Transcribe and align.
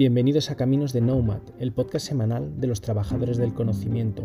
Bienvenidos 0.00 0.50
a 0.50 0.56
Caminos 0.56 0.94
de 0.94 1.02
Nomad, 1.02 1.42
el 1.58 1.72
podcast 1.72 2.06
semanal 2.06 2.58
de 2.58 2.66
los 2.66 2.80
trabajadores 2.80 3.36
del 3.36 3.52
conocimiento. 3.52 4.22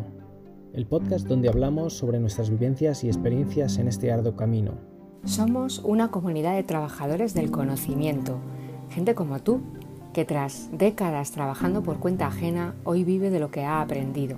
El 0.72 0.86
podcast 0.86 1.28
donde 1.28 1.50
hablamos 1.50 1.98
sobre 1.98 2.18
nuestras 2.18 2.50
vivencias 2.50 3.04
y 3.04 3.08
experiencias 3.08 3.78
en 3.78 3.90
este 3.90 4.10
arduo 4.10 4.38
camino. 4.38 4.76
Somos 5.26 5.80
una 5.80 6.12
comunidad 6.12 6.56
de 6.56 6.63
trabajadores 6.63 7.34
del 7.34 7.52
conocimiento, 7.52 8.40
gente 8.90 9.16
como 9.16 9.40
tú, 9.40 9.60
que 10.13 10.24
tras 10.24 10.70
décadas 10.72 11.31
trabajando 11.31 11.84
por 11.84 11.99
cuenta 11.99 12.28
ajena, 12.28 12.76
hoy 12.85 13.03
vive 13.03 13.30
de 13.30 13.42
lo 13.42 13.52
que 13.52 13.66
ha 13.66 13.81
aprendido. 13.81 14.38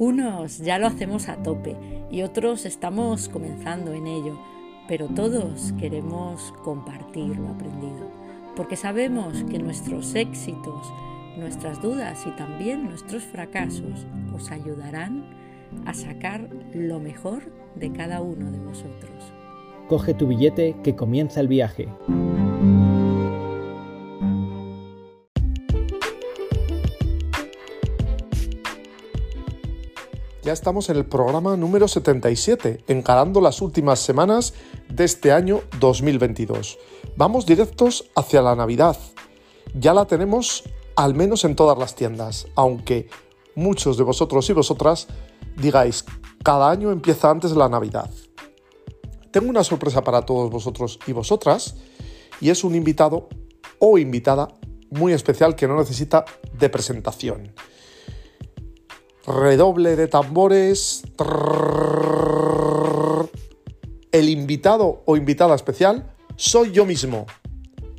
Unos 0.00 0.58
ya 0.58 0.80
lo 0.80 0.88
hacemos 0.88 1.28
a 1.28 1.36
tope 1.36 1.76
y 2.10 2.22
otros 2.22 2.66
estamos 2.66 3.28
comenzando 3.28 3.92
en 3.92 4.08
ello, 4.08 4.40
pero 4.88 5.06
todos 5.06 5.72
queremos 5.78 6.52
compartir 6.64 7.38
lo 7.38 7.50
aprendido 7.50 8.23
porque 8.56 8.76
sabemos 8.76 9.44
que 9.50 9.58
nuestros 9.58 10.14
éxitos, 10.14 10.92
nuestras 11.36 11.82
dudas 11.82 12.24
y 12.26 12.30
también 12.36 12.84
nuestros 12.84 13.24
fracasos 13.24 14.06
os 14.34 14.50
ayudarán 14.50 15.24
a 15.86 15.94
sacar 15.94 16.48
lo 16.72 17.00
mejor 17.00 17.42
de 17.74 17.92
cada 17.92 18.20
uno 18.20 18.50
de 18.50 18.58
vosotros. 18.58 19.32
Coge 19.88 20.14
tu 20.14 20.28
billete 20.28 20.76
que 20.82 20.94
comienza 20.94 21.40
el 21.40 21.48
viaje. 21.48 21.88
Ya 30.42 30.52
estamos 30.52 30.90
en 30.90 30.98
el 30.98 31.06
programa 31.06 31.56
número 31.56 31.88
77, 31.88 32.84
encarando 32.86 33.40
las 33.40 33.62
últimas 33.62 33.98
semanas 33.98 34.52
de 34.90 35.04
este 35.04 35.32
año 35.32 35.62
2022. 35.80 36.78
Vamos 37.16 37.46
directos 37.46 38.10
hacia 38.16 38.42
la 38.42 38.56
Navidad. 38.56 38.96
Ya 39.74 39.94
la 39.94 40.06
tenemos 40.06 40.64
al 40.96 41.14
menos 41.14 41.44
en 41.44 41.56
todas 41.56 41.78
las 41.78 41.94
tiendas, 41.94 42.46
aunque 42.54 43.08
muchos 43.54 43.96
de 43.96 44.04
vosotros 44.04 44.48
y 44.50 44.52
vosotras 44.52 45.08
digáis, 45.56 46.04
cada 46.42 46.70
año 46.70 46.90
empieza 46.90 47.30
antes 47.30 47.52
la 47.52 47.68
Navidad. 47.68 48.10
Tengo 49.30 49.48
una 49.48 49.64
sorpresa 49.64 50.02
para 50.02 50.22
todos 50.22 50.50
vosotros 50.50 50.98
y 51.06 51.12
vosotras, 51.12 51.76
y 52.40 52.50
es 52.50 52.64
un 52.64 52.74
invitado 52.74 53.28
o 53.78 53.98
invitada 53.98 54.48
muy 54.90 55.12
especial 55.12 55.56
que 55.56 55.66
no 55.66 55.76
necesita 55.76 56.24
de 56.58 56.68
presentación 56.68 57.52
redoble 59.26 59.96
de 59.96 60.08
tambores. 60.08 61.02
El 64.12 64.28
invitado 64.28 65.02
o 65.06 65.16
invitada 65.16 65.54
especial 65.54 66.13
soy 66.36 66.72
yo 66.72 66.84
mismo. 66.84 67.26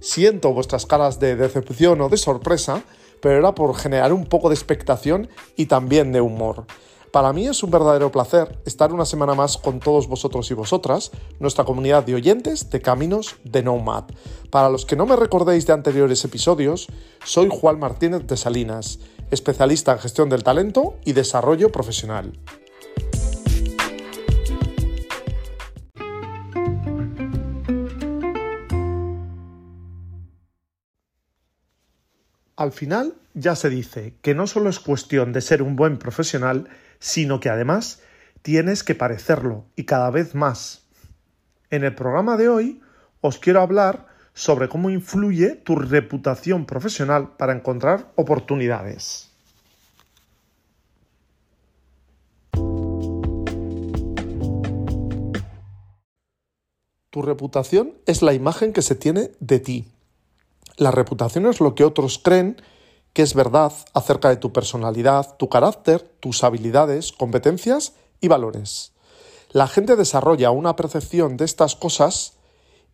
Siento 0.01 0.53
vuestras 0.53 0.85
caras 0.85 1.19
de 1.19 1.35
decepción 1.35 2.01
o 2.01 2.09
de 2.09 2.17
sorpresa, 2.17 2.83
pero 3.21 3.37
era 3.37 3.55
por 3.55 3.75
generar 3.75 4.13
un 4.13 4.25
poco 4.25 4.49
de 4.49 4.55
expectación 4.55 5.29
y 5.55 5.65
también 5.65 6.11
de 6.11 6.21
humor. 6.21 6.65
Para 7.11 7.31
mí 7.31 7.47
es 7.47 7.63
un 7.63 7.71
verdadero 7.71 8.11
placer 8.11 8.59
estar 8.65 8.91
una 8.91 9.05
semana 9.05 9.35
más 9.35 9.57
con 9.57 9.79
todos 9.79 10.07
vosotros 10.07 10.51
y 10.51 10.53
vosotras, 10.53 11.11
nuestra 11.39 11.63
comunidad 11.63 12.03
de 12.03 12.15
oyentes 12.15 12.69
de 12.69 12.81
Caminos 12.81 13.37
de 13.45 13.63
Nomad. 13.63 14.03
Para 14.49 14.69
los 14.69 14.85
que 14.85 14.97
no 14.97 15.05
me 15.05 15.15
recordéis 15.15 15.65
de 15.65 15.73
anteriores 15.73 16.25
episodios, 16.25 16.87
soy 17.23 17.47
Juan 17.49 17.79
Martínez 17.79 18.27
de 18.27 18.35
Salinas 18.35 18.99
especialista 19.31 19.93
en 19.93 19.99
gestión 19.99 20.29
del 20.29 20.43
talento 20.43 20.97
y 21.03 21.13
desarrollo 21.13 21.71
profesional. 21.71 22.33
Al 32.57 32.71
final 32.71 33.15
ya 33.33 33.55
se 33.55 33.69
dice 33.69 34.13
que 34.21 34.33
no 34.33 34.47
solo 34.47 34.69
es 34.69 34.79
cuestión 34.79 35.33
de 35.33 35.41
ser 35.41 35.61
un 35.61 35.75
buen 35.75 35.97
profesional, 35.97 36.69
sino 36.99 37.41
que 37.41 37.49
además 37.49 38.01
tienes 38.43 38.83
que 38.83 38.95
parecerlo 38.95 39.65
y 39.75 39.83
cada 39.83 40.09
vez 40.09 40.35
más. 40.35 40.83
En 41.69 41.83
el 41.83 41.93
programa 41.95 42.37
de 42.37 42.47
hoy 42.47 42.81
os 43.19 43.39
quiero 43.39 43.59
hablar 43.59 44.07
sobre 44.33 44.69
cómo 44.69 44.89
influye 44.89 45.55
tu 45.55 45.75
reputación 45.75 46.65
profesional 46.65 47.35
para 47.35 47.53
encontrar 47.53 48.11
oportunidades. 48.15 49.31
Tu 57.09 57.21
reputación 57.21 57.93
es 58.05 58.21
la 58.21 58.33
imagen 58.33 58.71
que 58.71 58.81
se 58.81 58.95
tiene 58.95 59.31
de 59.39 59.59
ti. 59.59 59.94
La 60.77 60.91
reputación 60.91 61.45
es 61.45 61.61
lo 61.61 61.73
que 61.73 61.85
otros 61.85 62.19
creen 62.19 62.61
que 63.13 63.21
es 63.21 63.33
verdad 63.33 63.71
acerca 63.93 64.27
de 64.27 64.35
tu 64.35 64.51
personalidad, 64.51 65.37
tu 65.37 65.47
carácter, 65.47 66.01
tus 66.19 66.43
habilidades, 66.43 67.13
competencias 67.13 67.93
y 68.19 68.27
valores. 68.27 68.91
La 69.51 69.67
gente 69.67 69.95
desarrolla 69.95 70.51
una 70.51 70.75
percepción 70.75 71.37
de 71.37 71.45
estas 71.45 71.77
cosas 71.77 72.33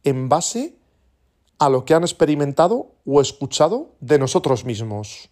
en 0.03 0.30
base 0.30 0.78
a 1.58 1.70
lo 1.70 1.86
que 1.86 1.96
han 1.96 2.03
experimentado 2.03 2.91
o 3.03 3.20
escuchado 3.20 3.96
de 4.00 4.20
nosotros 4.20 4.64
mismos. 4.64 5.30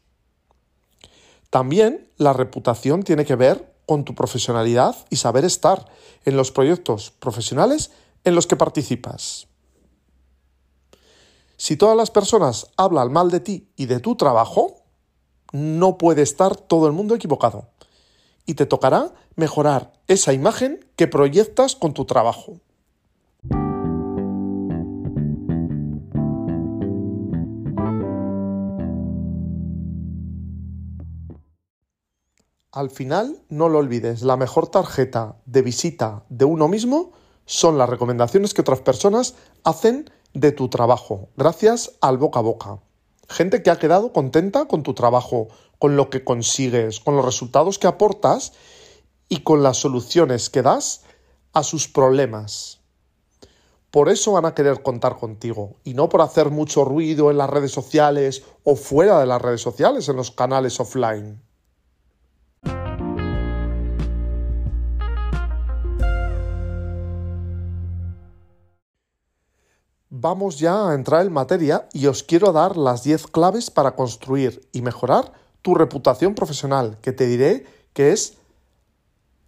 También 1.52 2.09
la 2.18 2.34
reputación 2.34 3.04
tiene 3.04 3.26
que 3.26 3.36
ver 3.36 3.72
con 3.86 4.06
tu 4.06 4.16
profesionalidad 4.16 4.96
y 5.12 5.18
saber 5.18 5.46
estar 5.46 5.86
en 6.26 6.36
los 6.36 6.52
proyectos 6.52 7.12
profesionales 7.12 7.92
en 8.24 8.34
los 8.34 8.48
que 8.48 8.56
participas. 8.56 9.49
Si 11.62 11.75
todas 11.75 11.97
las 11.97 12.09
personas 12.09 12.72
hablan 12.78 13.12
mal 13.12 13.31
de 13.31 13.42
ti 13.42 13.68
y 13.75 13.88
de 13.88 14.00
tu 14.00 14.16
trabajo, 14.16 14.78
no 15.52 15.97
puede 15.97 16.22
estar 16.22 16.56
todo 16.56 16.88
el 16.88 16.94
mundo 16.94 17.16
equivocado. 17.16 17.68
Y 18.46 18.53
te 18.53 18.66
tocará 18.66 19.14
mejorar 19.36 19.92
esa 20.08 20.31
imagen 20.31 20.86
que 20.96 21.08
proyectas 21.08 21.75
con 21.75 21.94
tu 21.94 22.06
trabajo. 22.06 22.62
Al 32.72 32.90
final, 32.90 33.41
no 33.50 33.68
lo 33.68 33.80
olvides, 33.80 34.22
la 34.22 34.38
mejor 34.38 34.68
tarjeta 34.68 35.36
de 35.46 35.62
visita 35.62 36.24
de 36.30 36.46
uno 36.46 36.70
mismo 36.70 37.12
son 37.46 37.78
las 37.78 37.90
recomendaciones 37.90 38.53
que 38.53 38.62
otras 38.62 38.80
personas 38.80 39.36
hacen 39.66 40.09
de 40.34 40.51
tu 40.51 40.69
trabajo, 40.69 41.29
gracias 41.38 41.97
al 42.01 42.17
boca 42.17 42.40
a 42.40 42.44
boca. 42.44 42.79
Gente 43.28 43.62
que 43.63 43.69
ha 43.69 43.79
quedado 43.79 44.13
contenta 44.13 44.66
con 44.66 44.84
tu 44.84 44.94
trabajo, 44.94 45.47
con 45.78 45.95
lo 45.95 46.09
que 46.09 46.23
consigues, 46.23 47.00
con 47.00 47.16
los 47.16 47.25
resultados 47.25 47.79
que 47.79 47.88
aportas 47.88 48.53
y 49.28 49.41
con 49.41 49.63
las 49.63 49.78
soluciones 49.78 50.50
que 50.50 50.62
das 50.62 51.03
a 51.53 51.63
sus 51.63 51.88
problemas. 51.88 52.79
Por 53.91 54.09
eso 54.09 54.34
van 54.34 54.45
a 54.45 54.53
querer 54.53 54.84
contar 54.84 55.17
contigo 55.17 55.78
y 55.84 55.95
no 55.95 56.09
por 56.09 56.22
hacer 56.22 56.51
mucho 56.51 56.85
ruido 56.85 57.31
en 57.31 57.38
las 57.38 57.50
redes 57.50 57.72
sociales 57.72 58.44
o 58.63 58.75
fuera 58.75 59.19
de 59.19 59.25
las 59.25 59.41
redes 59.41 59.61
sociales, 59.61 60.07
en 60.09 60.16
los 60.16 60.29
canales 60.29 60.79
offline. 60.79 61.41
Vamos 70.22 70.59
ya 70.59 70.90
a 70.90 70.96
entrar 70.96 71.25
en 71.25 71.31
materia 71.31 71.88
y 71.94 72.07
os 72.07 72.24
quiero 72.24 72.52
dar 72.52 72.75
las 72.75 73.03
10 73.03 73.28
claves 73.28 73.72
para 73.72 73.96
construir 73.96 74.68
y 74.74 74.81
mejorar 74.81 75.31
tu 75.62 75.75
reputación 75.75 76.35
profesional, 76.35 76.97
que 77.02 77.13
te 77.13 77.25
diré 77.25 77.66
que 77.94 78.12
es 78.12 78.34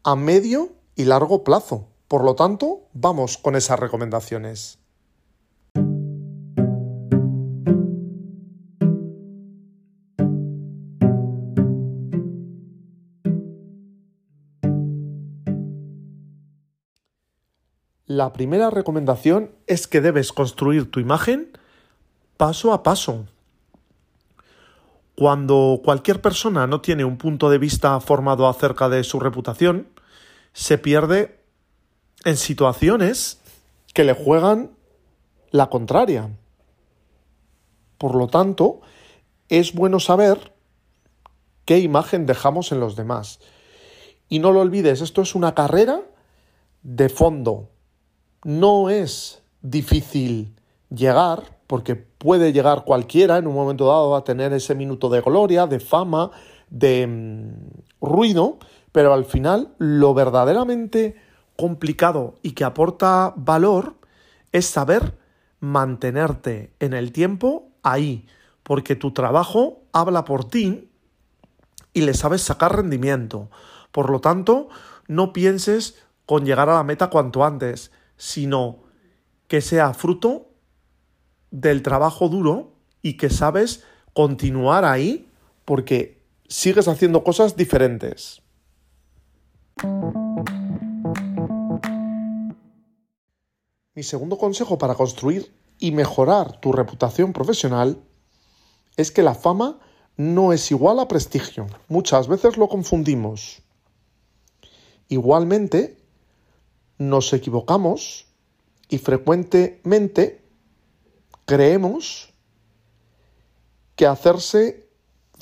a 0.06 0.16
medio 0.16 0.70
y 0.96 1.04
largo 1.04 1.44
plazo. 1.44 1.88
Por 2.08 2.24
lo 2.24 2.36
tanto, 2.36 2.84
vamos 2.94 3.38
con 3.38 3.58
esas 3.58 3.82
recomendaciones. 3.82 4.81
La 18.14 18.34
primera 18.34 18.70
recomendación 18.70 19.52
es 19.68 19.88
que 19.88 20.02
debes 20.02 20.34
construir 20.34 20.92
tu 20.92 21.00
imagen 21.00 21.58
paso 22.36 22.74
a 22.74 22.84
paso. 22.84 23.26
Cuando 25.16 25.80
cualquier 25.82 26.20
persona 26.20 26.68
no 26.68 26.82
tiene 26.82 27.06
un 27.06 27.18
punto 27.18 27.50
de 27.50 27.58
vista 27.58 27.98
formado 28.02 28.50
acerca 28.50 28.90
de 28.90 29.06
su 29.06 29.22
reputación, 29.22 29.88
se 30.52 30.78
pierde 30.78 31.40
en 32.26 32.36
situaciones 32.36 33.40
que 33.94 34.04
le 34.04 34.12
juegan 34.12 34.72
la 35.52 35.70
contraria. 35.70 36.32
Por 37.98 38.16
lo 38.16 38.28
tanto, 38.28 38.82
es 39.48 39.74
bueno 39.74 40.02
saber 40.02 40.52
qué 41.64 41.80
imagen 41.80 42.26
dejamos 42.26 42.74
en 42.74 42.82
los 42.82 42.98
demás. 42.98 43.40
Y 44.28 44.40
no 44.40 44.52
lo 44.52 44.60
olvides, 44.60 45.00
esto 45.00 45.22
es 45.22 45.34
una 45.34 45.56
carrera 45.56 46.02
de 46.84 47.08
fondo 47.08 47.71
no 48.44 48.90
es 48.90 49.44
difícil 49.62 50.56
llegar 50.90 51.60
porque 51.68 51.96
puede 51.96 52.52
llegar 52.52 52.84
cualquiera 52.84 53.38
en 53.38 53.48
un 53.48 53.56
momento 53.56 53.88
dado 53.88 54.16
a 54.16 54.24
tener 54.24 54.52
ese 54.54 54.76
minuto 54.76 55.10
de 55.10 55.22
gloria, 55.22 55.68
de 55.68 55.80
fama, 55.80 56.32
de 56.70 57.08
mm, 57.08 58.06
ruido, 58.06 58.58
pero 58.92 59.14
al 59.14 59.26
final 59.26 59.74
lo 59.78 60.14
verdaderamente 60.14 61.16
complicado 61.56 62.36
y 62.42 62.52
que 62.52 62.64
aporta 62.64 63.34
valor 63.38 63.96
es 64.52 64.66
saber 64.66 65.18
mantenerte 65.60 66.74
en 66.80 66.94
el 66.94 67.12
tiempo 67.12 67.70
ahí, 67.84 68.26
porque 68.64 68.96
tu 68.96 69.12
trabajo 69.12 69.84
habla 69.94 70.26
por 70.26 70.46
ti 70.46 70.90
y 71.94 72.02
le 72.02 72.14
sabes 72.14 72.42
sacar 72.42 72.76
rendimiento. 72.76 73.50
Por 73.92 74.10
lo 74.10 74.20
tanto, 74.20 74.70
no 75.08 75.34
pienses 75.34 76.02
con 76.26 76.46
llegar 76.46 76.70
a 76.70 76.76
la 76.76 76.84
meta 76.84 77.10
cuanto 77.10 77.44
antes, 77.44 77.92
sino 78.22 78.84
que 79.48 79.62
sea 79.62 79.96
fruto 79.96 80.52
del 81.50 81.82
trabajo 81.82 82.30
duro 82.30 82.76
y 83.02 83.18
que 83.18 83.32
sabes 83.32 83.84
continuar 84.14 84.86
ahí 84.86 85.28
porque 85.66 86.22
sigues 86.48 86.88
haciendo 86.88 87.24
cosas 87.24 87.56
diferentes. 87.56 88.44
Mi 93.96 94.04
segundo 94.04 94.38
consejo 94.38 94.78
para 94.78 94.94
construir 94.94 95.52
y 95.80 95.92
mejorar 95.92 96.62
tu 96.62 96.74
reputación 96.74 97.34
profesional 97.34 98.04
es 98.98 99.10
que 99.10 99.24
la 99.24 99.34
fama 99.34 99.80
no 100.16 100.54
es 100.54 100.70
igual 100.70 101.00
a 101.00 101.08
prestigio. 101.08 101.66
Muchas 101.88 102.28
veces 102.28 102.56
lo 102.56 102.70
confundimos. 102.70 103.64
Igualmente, 105.08 106.01
nos 107.02 107.34
equivocamos 107.34 108.28
y 108.88 109.00
frecuentemente 109.00 110.46
creemos 111.46 112.32
que 113.96 114.06
hacerse 114.06 114.88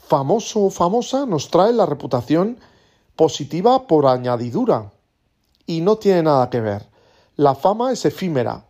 famoso 0.07 0.63
o 0.63 0.69
famosa 0.69 1.25
nos 1.25 1.51
trae 1.51 1.73
la 1.73 1.85
reputación 1.85 2.59
positiva 3.17 3.87
por 3.87 4.07
añadidura. 4.07 4.93
Y 5.65 5.81
no 5.81 5.97
tiene 5.97 6.23
nada 6.23 6.49
que 6.49 6.61
ver. 6.61 6.87
La 7.35 7.55
fama 7.55 7.91
es 7.91 8.05
efímera. 8.05 8.65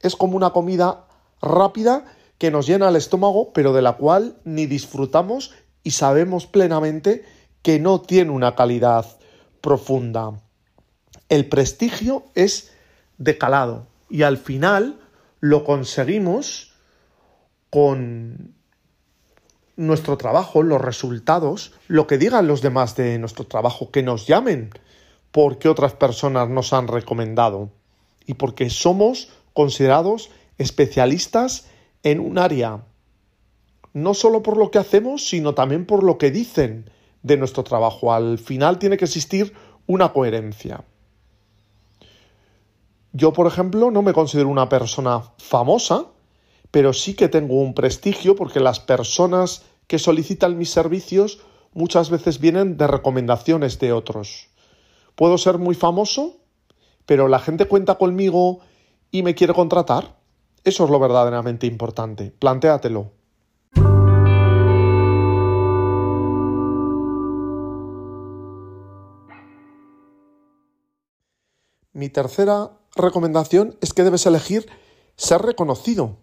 Es 0.00 0.16
como 0.16 0.36
una 0.36 0.50
comida 0.50 1.06
rápida 1.40 2.04
que 2.36 2.50
nos 2.50 2.66
llena 2.66 2.88
el 2.88 2.96
estómago, 2.96 3.52
pero 3.52 3.72
de 3.72 3.82
la 3.82 3.96
cual 3.96 4.40
ni 4.44 4.66
disfrutamos 4.66 5.52
y 5.84 5.92
sabemos 5.92 6.46
plenamente 6.46 7.24
que 7.62 7.78
no 7.78 8.00
tiene 8.00 8.32
una 8.32 8.56
calidad 8.56 9.06
profunda. 9.60 10.47
El 11.28 11.46
prestigio 11.48 12.24
es 12.34 12.72
decalado 13.18 13.86
y 14.08 14.22
al 14.22 14.38
final 14.38 15.00
lo 15.40 15.64
conseguimos 15.64 16.72
con 17.70 18.54
nuestro 19.76 20.16
trabajo, 20.16 20.62
los 20.62 20.80
resultados, 20.80 21.72
lo 21.86 22.06
que 22.06 22.18
digan 22.18 22.48
los 22.48 22.62
demás 22.62 22.96
de 22.96 23.18
nuestro 23.18 23.46
trabajo, 23.46 23.90
que 23.90 24.02
nos 24.02 24.26
llamen 24.26 24.70
porque 25.30 25.68
otras 25.68 25.92
personas 25.92 26.48
nos 26.48 26.72
han 26.72 26.88
recomendado 26.88 27.70
y 28.26 28.34
porque 28.34 28.70
somos 28.70 29.30
considerados 29.52 30.30
especialistas 30.58 31.68
en 32.02 32.20
un 32.20 32.38
área, 32.38 32.82
no 33.92 34.14
solo 34.14 34.42
por 34.42 34.56
lo 34.56 34.70
que 34.70 34.78
hacemos, 34.78 35.28
sino 35.28 35.54
también 35.54 35.86
por 35.86 36.02
lo 36.02 36.18
que 36.18 36.30
dicen 36.30 36.90
de 37.22 37.36
nuestro 37.36 37.64
trabajo. 37.64 38.12
Al 38.12 38.38
final 38.38 38.78
tiene 38.78 38.96
que 38.96 39.04
existir 39.04 39.52
una 39.86 40.12
coherencia. 40.12 40.84
Yo, 43.12 43.32
por 43.32 43.46
ejemplo, 43.46 43.90
no 43.90 44.02
me 44.02 44.12
considero 44.12 44.48
una 44.48 44.68
persona 44.68 45.22
famosa, 45.38 46.06
pero 46.70 46.92
sí 46.92 47.14
que 47.14 47.28
tengo 47.28 47.60
un 47.60 47.74
prestigio 47.74 48.36
porque 48.36 48.60
las 48.60 48.80
personas 48.80 49.64
que 49.86 49.98
solicitan 49.98 50.58
mis 50.58 50.70
servicios 50.70 51.40
muchas 51.72 52.10
veces 52.10 52.38
vienen 52.38 52.76
de 52.76 52.86
recomendaciones 52.86 53.78
de 53.78 53.92
otros. 53.92 54.48
Puedo 55.14 55.38
ser 55.38 55.58
muy 55.58 55.74
famoso, 55.74 56.36
pero 57.06 57.28
la 57.28 57.38
gente 57.38 57.66
cuenta 57.66 57.96
conmigo 57.96 58.60
y 59.10 59.22
me 59.22 59.34
quiere 59.34 59.54
contratar. 59.54 60.18
Eso 60.64 60.84
es 60.84 60.90
lo 60.90 60.98
verdaderamente 60.98 61.66
importante. 61.66 62.30
Plantéatelo. 62.30 63.12
Mi 71.94 72.10
tercera 72.10 72.77
recomendación 73.02 73.76
es 73.80 73.92
que 73.92 74.04
debes 74.04 74.26
elegir 74.26 74.68
ser 75.16 75.42
reconocido 75.42 76.16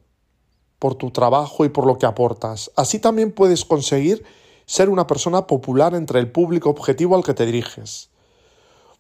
por 0.80 0.96
tu 0.96 1.12
trabajo 1.12 1.66
y 1.66 1.70
por 1.70 1.86
lo 1.86 1.98
que 1.98 2.06
aportas. 2.06 2.72
Así 2.76 3.00
también 3.00 3.32
puedes 3.32 3.66
conseguir 3.66 4.24
ser 4.66 4.90
una 4.90 5.08
persona 5.08 5.48
popular 5.48 5.94
entre 5.96 6.20
el 6.20 6.32
público 6.32 6.70
objetivo 6.70 7.16
al 7.16 7.24
que 7.24 7.34
te 7.34 7.46
diriges. 7.46 8.10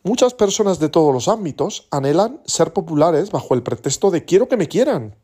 Muchas 0.03 0.33
personas 0.33 0.79
de 0.79 0.89
todos 0.89 1.13
los 1.13 1.27
ámbitos 1.27 1.87
anhelan 1.89 2.39
ser 2.45 2.73
populares 2.73 3.31
bajo 3.31 3.55
el 3.55 3.63
pretexto 3.63 4.11
de 4.11 4.23
quiero 4.23 4.47
que 4.47 4.57
me 4.57 4.67
quieran. 4.67 5.15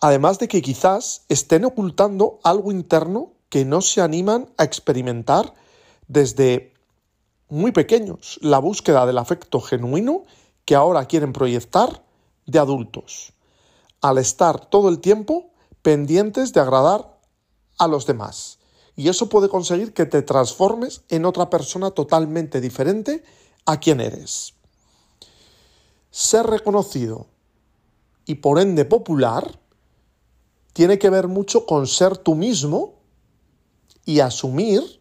Además 0.00 0.38
de 0.38 0.48
que 0.48 0.62
quizás 0.62 1.24
estén 1.28 1.64
ocultando 1.64 2.38
algo 2.44 2.70
interno 2.70 3.32
que 3.48 3.64
no 3.64 3.80
se 3.80 4.00
animan 4.00 4.48
a 4.58 4.64
experimentar 4.64 5.54
desde 6.06 6.72
muy 7.48 7.72
pequeños 7.72 8.38
la 8.42 8.58
búsqueda 8.58 9.06
del 9.06 9.18
afecto 9.18 9.60
genuino 9.60 10.24
que 10.64 10.74
ahora 10.74 11.06
quieren 11.06 11.32
proyectar 11.32 12.04
de 12.46 12.58
adultos, 12.58 13.32
al 14.00 14.18
estar 14.18 14.66
todo 14.66 14.88
el 14.88 15.00
tiempo 15.00 15.50
pendientes 15.82 16.52
de 16.52 16.60
agradar 16.60 17.18
a 17.78 17.86
los 17.88 18.06
demás. 18.06 18.58
Y 18.96 19.08
eso 19.08 19.28
puede 19.28 19.48
conseguir 19.48 19.92
que 19.92 20.06
te 20.06 20.22
transformes 20.22 21.02
en 21.08 21.24
otra 21.24 21.50
persona 21.50 21.90
totalmente 21.90 22.60
diferente 22.60 23.24
a 23.66 23.80
quien 23.80 24.00
eres. 24.00 24.54
Ser 26.10 26.46
reconocido 26.46 27.26
y 28.24 28.36
por 28.36 28.60
ende 28.60 28.84
popular 28.84 29.58
tiene 30.72 30.98
que 30.98 31.10
ver 31.10 31.28
mucho 31.28 31.66
con 31.66 31.86
ser 31.86 32.16
tú 32.16 32.34
mismo 32.34 32.94
y 34.04 34.20
asumir 34.20 35.00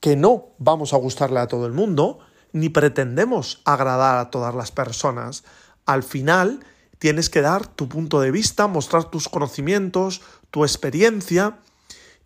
que 0.00 0.16
no 0.16 0.48
vamos 0.58 0.92
a 0.92 0.98
gustarle 0.98 1.40
a 1.40 1.48
todo 1.48 1.66
el 1.66 1.72
mundo, 1.72 2.18
ni 2.56 2.70
pretendemos 2.70 3.60
agradar 3.66 4.16
a 4.16 4.30
todas 4.30 4.54
las 4.54 4.72
personas. 4.72 5.44
Al 5.84 6.02
final, 6.02 6.64
tienes 6.98 7.28
que 7.28 7.42
dar 7.42 7.66
tu 7.66 7.86
punto 7.86 8.18
de 8.18 8.30
vista, 8.30 8.66
mostrar 8.66 9.10
tus 9.10 9.28
conocimientos, 9.28 10.22
tu 10.50 10.64
experiencia 10.64 11.60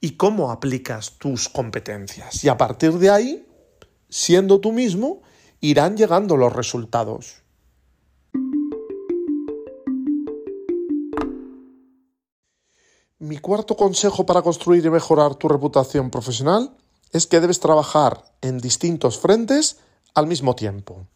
y 0.00 0.12
cómo 0.12 0.52
aplicas 0.52 1.18
tus 1.18 1.48
competencias. 1.48 2.44
Y 2.44 2.48
a 2.48 2.56
partir 2.56 2.92
de 2.92 3.10
ahí, 3.10 3.46
siendo 4.08 4.60
tú 4.60 4.70
mismo, 4.70 5.20
irán 5.60 5.96
llegando 5.96 6.36
los 6.36 6.52
resultados. 6.52 7.42
Mi 13.18 13.38
cuarto 13.38 13.76
consejo 13.76 14.24
para 14.24 14.42
construir 14.42 14.86
y 14.86 14.90
mejorar 14.90 15.34
tu 15.34 15.48
reputación 15.48 16.08
profesional 16.08 16.76
es 17.10 17.26
que 17.26 17.40
debes 17.40 17.58
trabajar 17.58 18.24
en 18.42 18.58
distintos 18.58 19.18
frentes 19.18 19.78
al 20.14 20.26
mismo 20.26 20.54
tiempo. 20.54 21.06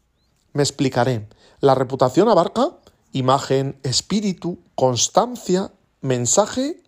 Me 0.53 0.63
explicaré. 0.63 1.29
La 1.61 1.75
reputación 1.75 2.29
abarca 2.29 2.79
imagen, 3.15 3.79
espíritu, 3.85 4.59
constancia, 4.75 5.73
mensaje, 6.01 6.83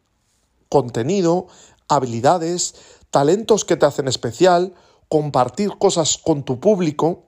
contenido, 0.69 1.47
habilidades, 1.89 2.75
talentos 3.11 3.65
que 3.65 3.77
te 3.77 3.87
hacen 3.87 4.09
especial, 4.09 4.75
compartir 5.09 5.79
cosas 5.79 6.19
con 6.19 6.43
tu 6.43 6.59
público, 6.59 7.27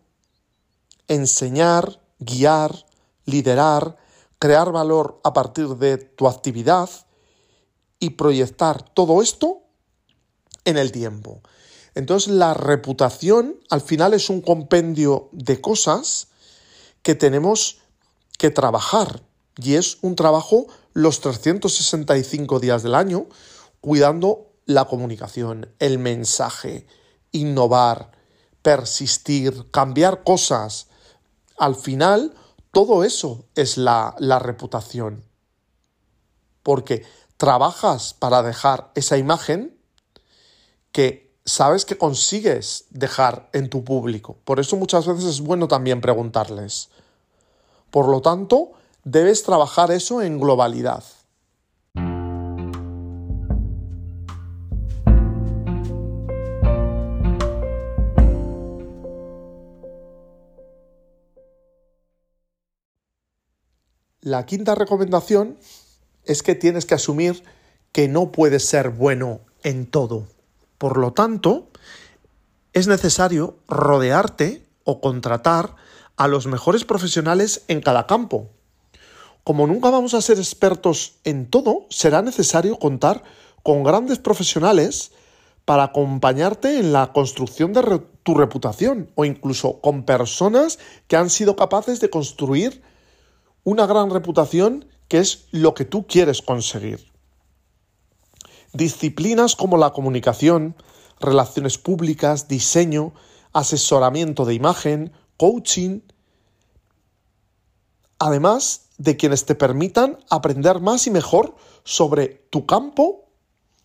enseñar, 1.06 2.00
guiar, 2.18 2.86
liderar, 3.24 3.96
crear 4.40 4.72
valor 4.72 5.20
a 5.22 5.32
partir 5.32 5.68
de 5.76 5.98
tu 5.98 6.26
actividad 6.26 6.90
y 8.00 8.10
proyectar 8.10 8.82
todo 8.82 9.22
esto 9.22 9.62
en 10.64 10.76
el 10.76 10.90
tiempo. 10.90 11.40
Entonces 11.98 12.32
la 12.32 12.54
reputación 12.54 13.56
al 13.70 13.80
final 13.80 14.14
es 14.14 14.30
un 14.30 14.40
compendio 14.40 15.30
de 15.32 15.60
cosas 15.60 16.28
que 17.02 17.16
tenemos 17.16 17.78
que 18.38 18.50
trabajar 18.50 19.24
y 19.56 19.74
es 19.74 19.98
un 20.00 20.14
trabajo 20.14 20.68
los 20.92 21.20
365 21.20 22.60
días 22.60 22.84
del 22.84 22.94
año 22.94 23.26
cuidando 23.80 24.52
la 24.64 24.84
comunicación, 24.84 25.74
el 25.80 25.98
mensaje, 25.98 26.86
innovar, 27.32 28.12
persistir, 28.62 29.68
cambiar 29.72 30.22
cosas. 30.22 30.86
Al 31.58 31.74
final, 31.74 32.32
todo 32.70 33.02
eso 33.02 33.44
es 33.56 33.76
la, 33.76 34.14
la 34.20 34.38
reputación. 34.38 35.24
Porque 36.62 37.04
trabajas 37.38 38.14
para 38.14 38.44
dejar 38.44 38.92
esa 38.94 39.18
imagen 39.18 39.76
que 40.92 41.27
sabes 41.48 41.84
que 41.84 41.96
consigues 41.96 42.84
dejar 42.90 43.48
en 43.52 43.70
tu 43.70 43.82
público. 43.82 44.36
Por 44.44 44.60
eso 44.60 44.76
muchas 44.76 45.06
veces 45.06 45.24
es 45.24 45.40
bueno 45.40 45.66
también 45.66 46.00
preguntarles. 46.00 46.90
Por 47.90 48.08
lo 48.08 48.20
tanto, 48.20 48.72
debes 49.04 49.42
trabajar 49.42 49.90
eso 49.90 50.22
en 50.22 50.38
globalidad. 50.38 51.02
La 64.20 64.44
quinta 64.44 64.74
recomendación 64.74 65.56
es 66.24 66.42
que 66.42 66.54
tienes 66.54 66.84
que 66.84 66.94
asumir 66.94 67.42
que 67.92 68.08
no 68.08 68.30
puedes 68.30 68.66
ser 68.66 68.90
bueno 68.90 69.40
en 69.62 69.86
todo. 69.86 70.26
Por 70.78 70.96
lo 70.96 71.12
tanto, 71.12 71.68
es 72.72 72.86
necesario 72.86 73.58
rodearte 73.68 74.64
o 74.84 75.00
contratar 75.00 75.74
a 76.16 76.28
los 76.28 76.46
mejores 76.46 76.84
profesionales 76.84 77.64
en 77.68 77.80
cada 77.80 78.06
campo. 78.06 78.48
Como 79.44 79.66
nunca 79.66 79.90
vamos 79.90 80.14
a 80.14 80.22
ser 80.22 80.38
expertos 80.38 81.16
en 81.24 81.50
todo, 81.50 81.86
será 81.90 82.22
necesario 82.22 82.78
contar 82.78 83.22
con 83.62 83.82
grandes 83.82 84.18
profesionales 84.18 85.12
para 85.64 85.84
acompañarte 85.84 86.78
en 86.78 86.92
la 86.92 87.12
construcción 87.12 87.72
de 87.72 88.02
tu 88.22 88.34
reputación 88.34 89.10
o 89.14 89.24
incluso 89.24 89.80
con 89.80 90.04
personas 90.04 90.78
que 91.08 91.16
han 91.16 91.28
sido 91.28 91.56
capaces 91.56 92.00
de 92.00 92.10
construir 92.10 92.82
una 93.64 93.86
gran 93.86 94.10
reputación 94.10 94.86
que 95.08 95.18
es 95.18 95.46
lo 95.50 95.74
que 95.74 95.84
tú 95.84 96.06
quieres 96.06 96.40
conseguir. 96.40 97.10
Disciplinas 98.72 99.56
como 99.56 99.76
la 99.76 99.90
comunicación, 99.90 100.76
relaciones 101.20 101.78
públicas, 101.78 102.48
diseño, 102.48 103.12
asesoramiento 103.52 104.44
de 104.44 104.54
imagen, 104.54 105.12
coaching, 105.36 106.00
además 108.18 108.88
de 108.98 109.16
quienes 109.16 109.46
te 109.46 109.54
permitan 109.54 110.18
aprender 110.28 110.80
más 110.80 111.06
y 111.06 111.10
mejor 111.10 111.56
sobre 111.84 112.46
tu 112.50 112.66
campo, 112.66 113.24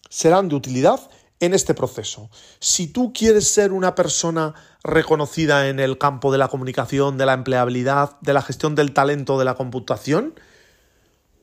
serán 0.10 0.50
de 0.50 0.56
utilidad 0.56 1.00
en 1.40 1.54
este 1.54 1.74
proceso. 1.74 2.30
Si 2.60 2.88
tú 2.88 3.14
quieres 3.14 3.48
ser 3.48 3.74
una 3.74 3.96
persona 3.96 4.54
reconocida 4.84 5.70
en 5.70 5.80
el 5.80 5.98
campo 5.98 6.32
de 6.32 6.38
la 6.38 6.48
comunicación, 6.48 7.18
de 7.18 7.26
la 7.26 7.34
empleabilidad, 7.34 8.20
de 8.22 8.34
la 8.34 8.42
gestión 8.42 8.76
del 8.76 8.94
talento, 8.94 9.38
de 9.38 9.46
la 9.46 9.56
computación, 9.56 10.36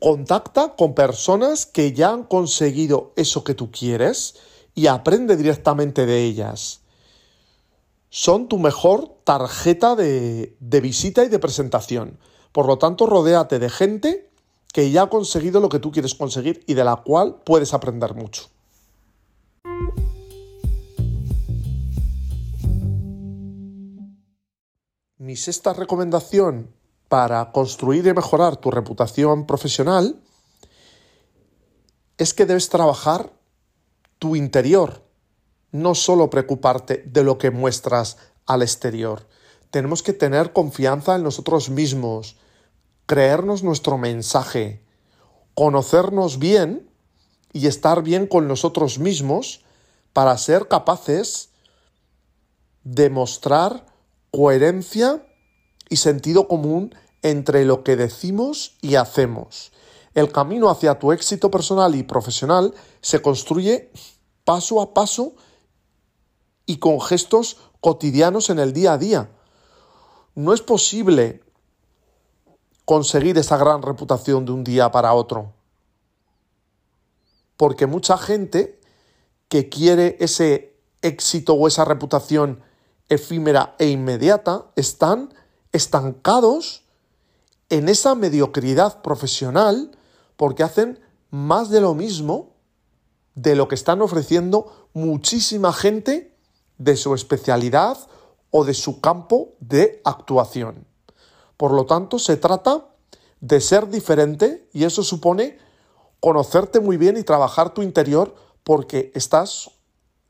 contacta 0.01 0.75
con 0.77 0.95
personas 0.95 1.67
que 1.67 1.93
ya 1.93 2.11
han 2.11 2.25
conseguido 2.25 3.13
eso 3.17 3.45
que 3.45 3.55
tú 3.55 3.71
quieres 3.71 4.35
y 4.75 4.87
aprende 4.87 5.37
directamente 5.37 6.07
de 6.07 6.25
ellas. 6.25 6.81
Son 8.09 8.49
tu 8.49 8.59
mejor 8.59 9.21
tarjeta 9.25 9.95
de, 9.95 10.57
de 10.59 10.81
visita 10.81 11.23
y 11.23 11.29
de 11.29 11.39
presentación. 11.39 12.19
Por 12.51 12.67
lo 12.67 12.79
tanto, 12.79 13.07
rodéate 13.07 13.59
de 13.59 13.71
gente 13.71 14.31
que 14.73 14.91
ya 14.91 15.03
ha 15.03 15.11
conseguido 15.11 15.61
lo 15.61 15.69
que 15.69 15.79
tú 15.79 15.93
quieres 15.93 16.15
conseguir 16.15 16.65
y 16.67 16.75
de 16.75 16.85
la 16.85 16.97
cual 16.97 17.43
puedes 17.45 17.75
aprender 17.75 18.15
mucho. 18.15 18.49
Mi 25.19 25.37
sexta 25.37 25.75
recomendación 25.75 26.80
para 27.11 27.51
construir 27.51 28.07
y 28.07 28.15
mejorar 28.15 28.57
tu 28.57 28.71
reputación 28.71 29.45
profesional 29.45 30.23
es 32.19 32.33
que 32.33 32.47
debes 32.47 32.69
trabajar 32.69 33.33
tu 34.21 34.37
interior, 34.37 35.03
no 35.73 35.97
solo 35.97 36.31
preocuparte 36.31 37.03
de 37.05 37.25
lo 37.25 37.37
que 37.37 37.51
muestras 37.51 38.17
al 38.47 38.63
exterior. 38.63 39.27
Tenemos 39.73 40.05
que 40.05 40.13
tener 40.13 40.53
confianza 40.53 41.17
en 41.17 41.25
nosotros 41.25 41.69
mismos, 41.69 42.37
creernos 43.07 43.65
nuestro 43.65 43.99
mensaje, 43.99 44.85
conocernos 45.55 46.39
bien 46.39 46.89
y 47.53 47.67
estar 47.67 48.05
bien 48.05 48.29
con 48.29 48.47
nosotros 48.47 49.01
mismos 49.01 49.65
para 50.13 50.39
ser 50.39 50.69
capaces 50.69 51.49
de 52.85 53.11
mostrar 53.11 53.85
coherencia 54.31 55.27
y 55.91 55.97
sentido 55.97 56.49
común 56.49 56.95
entre 57.21 57.67
lo 57.67 57.85
que 57.85 57.97
decimos 57.97 58.79
y 58.81 58.95
hacemos. 58.95 59.73
El 60.15 60.33
camino 60.33 60.71
hacia 60.71 60.99
tu 60.99 61.13
éxito 61.13 61.51
personal 61.51 61.95
y 61.95 62.03
profesional 62.03 62.75
se 63.03 63.21
construye 63.21 63.93
paso 64.45 64.81
a 64.81 64.95
paso 64.95 65.35
y 66.65 66.79
con 66.79 67.01
gestos 67.01 67.59
cotidianos 67.81 68.49
en 68.51 68.59
el 68.59 68.73
día 68.73 68.95
a 68.95 68.99
día. 68.99 69.31
No 70.35 70.55
es 70.55 70.63
posible 70.63 71.43
conseguir 72.85 73.39
esa 73.39 73.57
gran 73.57 73.83
reputación 73.83 74.45
de 74.45 74.53
un 74.53 74.65
día 74.65 74.91
para 74.91 75.15
otro. 75.15 75.53
Porque 77.57 77.87
mucha 77.87 78.17
gente 78.17 78.81
que 79.49 79.69
quiere 79.69 80.17
ese 80.21 80.75
éxito 81.03 81.55
o 81.55 81.69
esa 81.69 81.85
reputación 81.85 82.63
efímera 83.09 83.75
e 83.79 83.89
inmediata 83.89 84.67
están 84.77 85.35
estancados 85.73 86.85
en 87.69 87.89
esa 87.89 88.15
mediocridad 88.15 89.03
profesional 89.03 89.91
porque 90.37 90.63
hacen 90.63 91.01
más 91.31 91.71
de 91.71 91.81
lo 91.81 91.95
mismo 91.95 92.55
de 93.35 93.55
lo 93.55 93.69
que 93.69 93.75
están 93.75 94.03
ofreciendo 94.03 94.89
muchísima 94.93 95.73
gente 95.73 96.37
de 96.79 96.97
su 96.97 97.15
especialidad 97.15 97.99
o 98.51 98.65
de 98.65 98.75
su 98.75 99.01
campo 99.01 99.55
de 99.61 100.01
actuación. 100.05 100.87
Por 101.57 101.73
lo 101.73 101.87
tanto, 101.87 102.19
se 102.19 102.37
trata 102.37 102.87
de 103.41 103.61
ser 103.61 103.89
diferente 103.89 104.69
y 104.73 104.85
eso 104.85 105.03
supone 105.03 105.59
conocerte 106.19 106.81
muy 106.81 106.97
bien 106.97 107.17
y 107.17 107.23
trabajar 107.23 107.73
tu 107.73 107.83
interior 107.83 108.35
porque 108.65 109.13
estás 109.15 109.71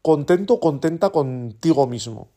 contento 0.02 0.54
o 0.54 0.61
contenta 0.61 1.11
contigo 1.11 1.87
mismo. 1.87 2.28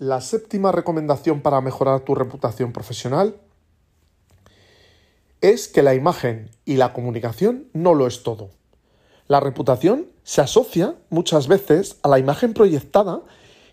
La 0.00 0.22
séptima 0.22 0.72
recomendación 0.72 1.42
para 1.42 1.60
mejorar 1.60 2.00
tu 2.00 2.14
reputación 2.14 2.72
profesional 2.72 3.36
es 5.42 5.68
que 5.68 5.82
la 5.82 5.94
imagen 5.94 6.48
y 6.64 6.76
la 6.76 6.94
comunicación 6.94 7.68
no 7.74 7.92
lo 7.92 8.06
es 8.06 8.22
todo. 8.22 8.48
La 9.28 9.40
reputación 9.40 10.06
se 10.22 10.40
asocia 10.40 10.94
muchas 11.10 11.48
veces 11.48 11.98
a 12.02 12.08
la 12.08 12.18
imagen 12.18 12.54
proyectada 12.54 13.20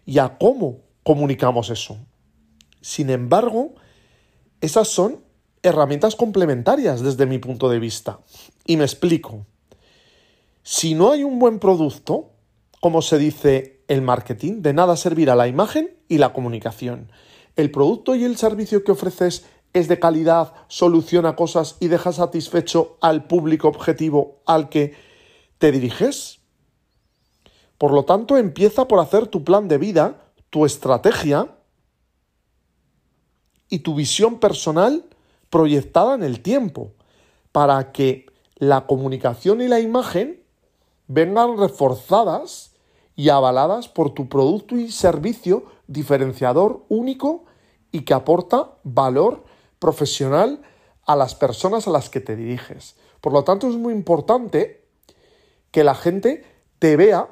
y 0.06 0.20
a 0.20 0.38
cómo 0.38 0.82
comunicamos 1.02 1.70
eso. 1.70 1.98
Sin 2.82 3.10
embargo, 3.10 3.76
esas 4.60 4.90
son 4.90 5.24
herramientas 5.64 6.18
complementarias 6.18 7.00
desde 7.00 7.26
mi 7.26 7.38
punto 7.40 7.70
de 7.70 7.80
vista. 7.80 8.20
Y 8.66 8.76
me 8.76 8.84
explico. 8.84 9.46
Si 10.62 10.94
no 10.94 11.14
hay 11.14 11.24
un 11.24 11.40
buen 11.40 11.58
producto, 11.60 12.32
como 12.80 13.02
se 13.02 13.18
dice 13.18 13.84
el 13.88 14.02
marketing, 14.02 14.62
de 14.62 14.74
nada 14.74 14.98
servirá 14.98 15.36
la 15.36 15.48
imagen 15.48 15.96
y 16.08 16.18
la 16.18 16.34
comunicación. 16.34 17.12
El 17.56 17.72
producto 17.72 18.16
y 18.16 18.24
el 18.24 18.38
servicio 18.38 18.84
que 18.84 18.92
ofreces 18.92 19.46
es 19.74 19.88
de 19.88 20.00
calidad, 20.00 20.54
soluciona 20.68 21.36
cosas 21.36 21.78
y 21.80 21.88
deja 21.88 22.12
satisfecho 22.12 22.98
al 23.02 23.26
público 23.26 23.68
objetivo 23.68 24.42
al 24.46 24.70
que 24.70 24.96
te 25.58 25.72
diriges. 25.72 26.40
Por 27.78 27.94
lo 27.94 28.06
tanto, 28.06 28.38
empieza 28.38 28.88
por 28.88 29.00
hacer 29.00 29.28
tu 29.28 29.44
plan 29.44 29.68
de 29.68 29.78
vida, 29.78 30.32
tu 30.50 30.66
estrategia 30.66 31.56
y 33.70 33.80
tu 33.80 33.96
visión 33.96 34.40
personal 34.40 35.06
proyectada 35.50 36.16
en 36.16 36.24
el 36.24 36.42
tiempo, 36.42 36.94
para 37.52 37.92
que 37.92 38.26
la 38.56 38.86
comunicación 38.88 39.62
y 39.62 39.68
la 39.68 39.80
imagen 39.80 40.44
vengan 41.08 41.58
reforzadas 41.58 42.74
y 43.16 43.30
avaladas 43.30 43.88
por 43.88 44.14
tu 44.14 44.30
producto 44.30 44.76
y 44.76 44.92
servicio 44.92 45.66
diferenciador 45.88 46.86
único 46.90 47.46
y 47.92 48.02
que 48.02 48.14
aporta 48.14 48.78
valor 48.84 49.44
profesional 49.80 50.62
a 51.06 51.16
las 51.16 51.36
personas 51.36 51.88
a 51.88 51.92
las 51.92 52.10
que 52.10 52.20
te 52.20 52.36
diriges. 52.36 52.96
Por 53.22 53.34
lo 53.34 53.44
tanto, 53.44 53.68
es 53.68 53.76
muy 53.76 53.94
importante 53.94 54.86
que 55.72 55.84
la 55.84 55.96
gente 55.96 56.46
te 56.80 56.96
vea 56.96 57.30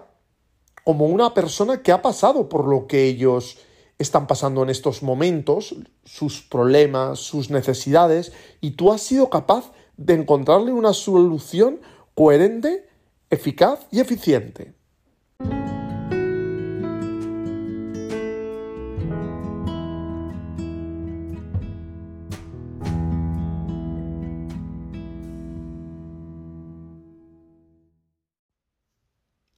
como 0.83 1.05
una 1.05 1.33
persona 1.33 1.81
que 1.81 1.91
ha 1.91 2.01
pasado 2.01 2.47
por 2.47 2.65
lo 2.65 2.87
que 2.87 3.05
ellos 3.05 3.57
están 3.97 4.27
pasando 4.27 4.63
en 4.63 4.69
estos 4.69 5.03
momentos, 5.03 5.75
sus 6.03 6.41
problemas, 6.41 7.19
sus 7.19 7.49
necesidades, 7.49 8.33
y 8.61 8.71
tú 8.71 8.91
has 8.91 9.01
sido 9.01 9.29
capaz 9.29 9.71
de 9.97 10.13
encontrarle 10.13 10.73
una 10.73 10.93
solución 10.93 11.79
coherente, 12.13 12.87
eficaz 13.35 13.87
y 13.91 13.99
eficiente. 13.99 14.73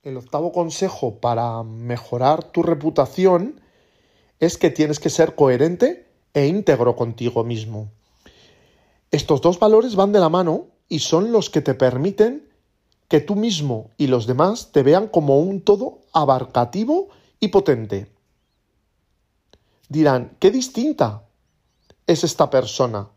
El 0.03 0.15
octavo 0.17 0.51
consejo 0.51 1.19
para 1.19 1.63
mejorar 1.63 2.46
tu 2.46 2.63
reputación 2.63 3.62
es 4.39 4.57
que 4.57 4.69
tienes 4.69 5.00
que 5.00 5.10
ser 5.10 5.36
coherente 5.36 6.07
e 6.34 6.48
íntegro 6.48 6.96
contigo 6.96 7.43
mismo. 7.43 7.91
Estos 9.12 9.41
dos 9.41 9.60
valores 9.60 9.96
van 9.96 10.13
de 10.13 10.19
la 10.19 10.29
mano 10.29 10.67
y 10.88 11.00
son 11.00 11.31
los 11.31 11.50
que 11.50 11.62
te 11.62 11.74
permiten 11.74 12.47
que 13.08 13.22
tú 13.22 13.36
mismo 13.36 13.92
y 13.98 14.08
los 14.08 14.28
demás 14.28 14.72
te 14.72 14.84
vean 14.84 15.08
como 15.08 15.40
un 15.40 15.62
todo 15.62 16.02
abarcativo 16.14 17.10
y 17.40 17.50
potente. 17.50 18.12
Dirán, 19.90 20.36
qué 20.40 20.52
distinta 20.52 21.24
es 22.06 22.24
esta 22.24 22.50
persona. 22.50 23.10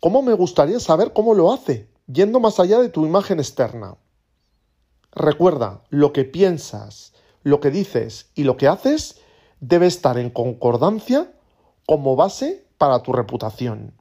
¿Cómo 0.00 0.22
me 0.22 0.34
gustaría 0.34 0.80
saber 0.80 1.12
cómo 1.12 1.34
lo 1.34 1.52
hace, 1.52 1.88
yendo 2.06 2.40
más 2.40 2.58
allá 2.58 2.80
de 2.80 2.88
tu 2.88 3.06
imagen 3.06 3.38
externa? 3.38 3.96
Recuerda, 5.12 5.82
lo 5.88 6.12
que 6.12 6.24
piensas, 6.24 7.14
lo 7.42 7.60
que 7.60 7.70
dices 7.70 8.30
y 8.34 8.44
lo 8.44 8.56
que 8.56 8.68
haces 8.68 9.20
debe 9.60 9.86
estar 9.86 10.18
en 10.18 10.30
concordancia 10.30 11.32
como 11.86 12.16
base 12.16 12.66
para 12.76 13.02
tu 13.02 13.12
reputación. 13.12 13.94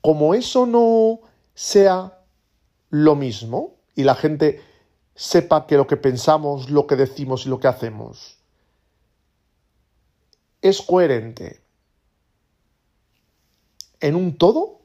Como 0.00 0.34
eso 0.34 0.66
no 0.66 1.20
sea 1.54 2.16
lo 2.90 3.14
mismo 3.14 3.76
y 3.94 4.04
la 4.04 4.14
gente 4.14 4.62
sepa 5.14 5.66
que 5.66 5.76
lo 5.76 5.86
que 5.86 5.96
pensamos, 5.96 6.70
lo 6.70 6.86
que 6.86 6.96
decimos 6.96 7.46
y 7.46 7.48
lo 7.48 7.58
que 7.58 7.68
hacemos 7.68 8.38
es 10.62 10.82
coherente 10.82 11.60
en 14.00 14.14
un 14.14 14.36
todo, 14.36 14.80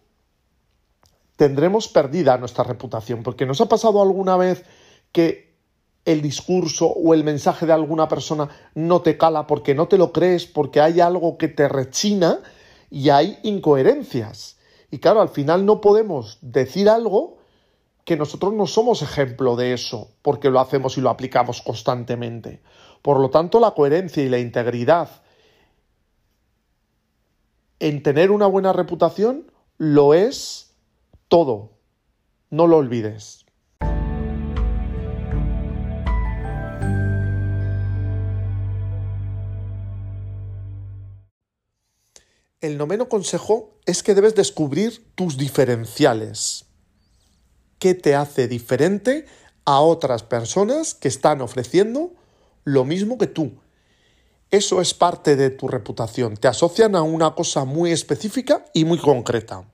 tendremos 1.36 1.88
perdida 1.88 2.38
nuestra 2.38 2.64
reputación. 2.64 3.24
Porque 3.24 3.46
nos 3.46 3.62
ha 3.62 3.68
pasado 3.68 4.02
alguna 4.02 4.38
vez 4.38 4.64
que 5.12 5.52
el 6.06 6.22
discurso 6.22 6.88
o 6.88 7.14
el 7.14 7.24
mensaje 7.24 7.66
de 7.66 7.74
alguna 7.74 8.08
persona 8.08 8.50
no 8.74 9.02
te 9.02 9.18
cala 9.18 9.48
porque 9.48 9.76
no 9.76 9.88
te 9.88 9.98
lo 9.98 10.12
crees, 10.12 10.46
porque 10.46 10.82
hay 10.82 11.00
algo 11.00 11.38
que 11.38 11.48
te 11.48 11.68
rechina 11.68 12.40
y 12.90 13.10
hay 13.10 13.40
incoherencias. 13.44 14.58
Y 14.90 15.00
claro, 15.00 15.22
al 15.22 15.30
final 15.30 15.66
no 15.66 15.82
podemos 15.82 16.38
decir 16.42 16.90
algo 16.90 17.38
que 18.06 18.18
nosotros 18.18 18.54
no 18.54 18.68
somos 18.68 19.02
ejemplo 19.02 19.56
de 19.56 19.74
eso, 19.74 20.12
porque 20.22 20.50
lo 20.50 20.60
hacemos 20.60 20.98
y 20.98 21.02
lo 21.02 21.10
aplicamos 21.10 21.62
constantemente. 21.62 22.62
Por 23.02 23.20
lo 23.20 23.30
tanto, 23.30 23.60
la 23.60 23.72
coherencia 23.72 24.24
y 24.24 24.30
la 24.30 24.40
integridad 24.40 25.10
en 27.80 28.04
tener 28.04 28.30
una 28.30 28.46
buena 28.46 28.74
reputación 28.74 29.52
lo 29.78 30.14
es 30.14 30.76
todo. 31.28 31.72
No 32.52 32.68
lo 32.68 32.78
olvides. 32.78 33.46
El 42.62 42.78
noveno 42.78 43.10
consejo 43.10 43.80
es 43.88 44.04
que 44.04 44.14
debes 44.14 44.36
descubrir 44.36 45.16
tus 45.16 45.36
diferenciales. 45.36 46.71
¿Qué 47.82 47.96
te 47.96 48.14
hace 48.14 48.48
diferente 48.48 49.26
a 49.66 49.82
otras 49.82 50.22
personas 50.22 50.94
que 50.94 51.08
están 51.08 51.42
ofreciendo 51.42 52.14
lo 52.64 52.86
mismo 52.86 53.18
que 53.18 53.26
tú? 53.26 53.54
Eso 54.52 54.82
es 54.82 54.94
parte 54.94 55.36
de 55.36 55.50
tu 55.50 55.68
reputación. 55.68 56.38
Te 56.38 56.48
asocian 56.48 56.96
a 56.96 57.02
una 57.02 57.34
cosa 57.34 57.66
muy 57.66 57.92
específica 57.92 58.64
y 58.76 58.86
muy 58.86 59.00
concreta. 59.00 59.68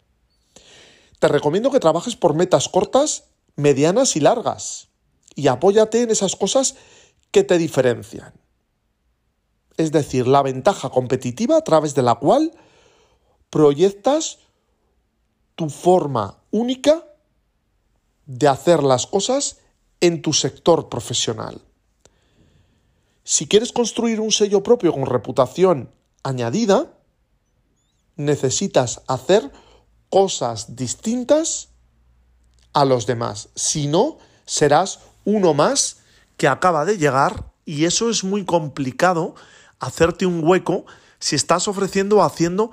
Te 1.20 1.28
recomiendo 1.28 1.70
que 1.70 1.82
trabajes 1.82 2.16
por 2.16 2.34
metas 2.34 2.70
cortas, 2.70 3.26
medianas 3.58 4.16
y 4.16 4.22
largas. 4.22 4.88
Y 5.36 5.50
apóyate 5.50 6.04
en 6.04 6.10
esas 6.10 6.38
cosas 6.38 6.76
que 7.32 7.44
te 7.44 7.58
diferencian. 7.58 8.32
Es 9.76 9.92
decir, 9.92 10.28
la 10.28 10.44
ventaja 10.44 10.90
competitiva 10.92 11.58
a 11.58 11.64
través 11.66 11.94
de 11.94 12.04
la 12.04 12.16
cual 12.16 12.54
proyectas 13.50 14.40
tu 15.56 15.70
forma 15.70 16.42
única 16.52 17.04
de 18.28 18.48
hacer 18.48 18.84
las 18.84 19.08
cosas 19.08 19.58
en 20.00 20.22
tu 20.22 20.34
sector 20.34 20.90
profesional. 20.90 21.62
Si 23.24 23.48
quieres 23.48 23.72
construir 23.72 24.20
un 24.20 24.32
sello 24.32 24.62
propio 24.64 24.94
con 24.94 25.06
reputación 25.06 25.92
añadida, 26.24 26.94
necesitas 28.16 29.02
hacer 29.08 29.52
cosas 30.10 30.76
distintas 30.76 31.70
a 32.74 32.86
los 32.86 33.06
demás. 33.06 33.50
Si 33.56 33.88
no, 33.88 34.18
serás 34.46 35.00
uno 35.26 35.54
más 35.54 35.98
que 36.38 36.48
acaba 36.48 36.86
de 36.86 36.98
llegar 36.98 37.52
y 37.66 37.86
eso 37.86 38.10
es 38.10 38.24
muy 38.24 38.46
complicado 38.46 39.36
hacerte 39.80 40.26
un 40.26 40.44
hueco 40.44 40.86
si 41.20 41.36
estás 41.36 41.68
ofreciendo 41.68 42.18
o 42.18 42.24
haciendo 42.24 42.72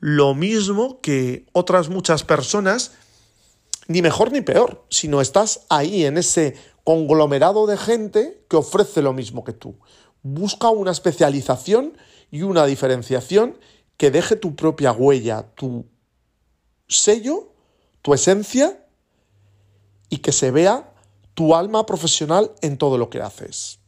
lo 0.00 0.34
mismo 0.34 1.00
que 1.00 1.46
otras 1.52 1.88
muchas 1.88 2.24
personas, 2.24 2.92
ni 3.88 4.02
mejor 4.02 4.32
ni 4.32 4.40
peor, 4.40 4.84
sino 4.88 5.20
estás 5.20 5.66
ahí 5.68 6.04
en 6.04 6.18
ese 6.18 6.56
conglomerado 6.84 7.66
de 7.66 7.76
gente 7.76 8.44
que 8.48 8.56
ofrece 8.56 9.02
lo 9.02 9.12
mismo 9.12 9.44
que 9.44 9.52
tú. 9.52 9.76
Busca 10.22 10.70
una 10.70 10.90
especialización 10.90 11.96
y 12.30 12.42
una 12.42 12.66
diferenciación 12.66 13.58
que 13.96 14.10
deje 14.10 14.36
tu 14.36 14.56
propia 14.56 14.92
huella, 14.92 15.46
tu 15.54 15.86
sello, 16.88 17.52
tu 18.02 18.14
esencia 18.14 18.86
y 20.08 20.18
que 20.18 20.32
se 20.32 20.50
vea 20.50 20.92
tu 21.34 21.54
alma 21.54 21.86
profesional 21.86 22.52
en 22.60 22.78
todo 22.78 22.98
lo 22.98 23.10
que 23.10 23.20
haces. 23.20 23.78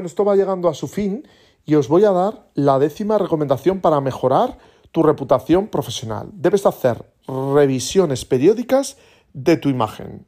Bueno, 0.00 0.08
esto 0.08 0.24
va 0.24 0.34
llegando 0.34 0.70
a 0.70 0.72
su 0.72 0.88
fin 0.88 1.28
y 1.66 1.74
os 1.74 1.86
voy 1.86 2.06
a 2.06 2.10
dar 2.10 2.46
la 2.54 2.78
décima 2.78 3.18
recomendación 3.18 3.82
para 3.82 4.00
mejorar 4.00 4.56
tu 4.92 5.02
reputación 5.02 5.68
profesional. 5.68 6.30
Debes 6.32 6.64
hacer 6.64 7.04
revisiones 7.28 8.24
periódicas 8.24 8.96
de 9.34 9.58
tu 9.58 9.68
imagen. 9.68 10.24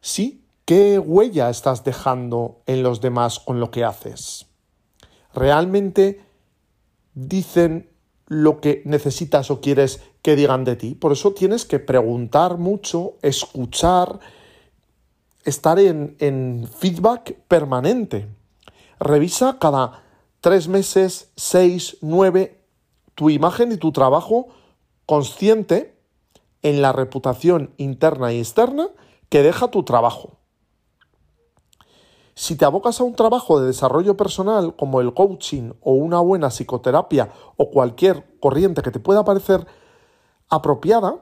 Sí, 0.00 0.44
¿qué 0.64 0.98
huella 0.98 1.50
estás 1.50 1.84
dejando 1.84 2.62
en 2.66 2.82
los 2.82 3.00
demás 3.00 3.38
con 3.38 3.60
lo 3.60 3.70
que 3.70 3.84
haces? 3.84 4.46
¿Realmente 5.32 6.20
dicen 7.14 7.90
lo 8.26 8.60
que 8.60 8.82
necesitas 8.86 9.52
o 9.52 9.60
quieres 9.60 10.02
que 10.22 10.34
digan 10.34 10.64
de 10.64 10.74
ti? 10.74 10.96
Por 10.96 11.12
eso 11.12 11.32
tienes 11.32 11.64
que 11.64 11.78
preguntar 11.78 12.58
mucho, 12.58 13.18
escuchar, 13.22 14.18
estar 15.48 15.78
en, 15.78 16.68
feedback 16.78 17.34
permanente. 17.48 18.28
Revisa 19.00 19.58
cada 19.58 20.02
tres 20.40 20.68
meses, 20.68 21.30
seis, 21.36 21.96
nueve, 22.00 22.64
tu 23.14 23.30
imagen 23.30 23.72
y 23.72 23.76
tu 23.76 23.92
trabajo 23.92 24.48
consciente 25.06 25.98
en 26.62 26.82
la 26.82 26.92
reputación 26.92 27.72
interna 27.76 28.32
y 28.32 28.38
externa 28.38 28.88
que 29.28 29.42
deja 29.42 29.68
tu 29.68 29.82
trabajo. 29.82 30.38
Si 32.34 32.54
te 32.54 32.64
abocas 32.64 33.00
a 33.00 33.04
un 33.04 33.14
trabajo 33.14 33.60
de 33.60 33.66
desarrollo 33.66 34.16
personal 34.16 34.76
como 34.76 35.00
el 35.00 35.12
coaching 35.12 35.72
o 35.80 35.94
una 35.94 36.20
buena 36.20 36.50
psicoterapia 36.50 37.32
o 37.56 37.70
cualquier 37.70 38.38
corriente 38.38 38.82
que 38.82 38.92
te 38.92 39.00
pueda 39.00 39.24
parecer 39.24 39.66
apropiada, 40.48 41.16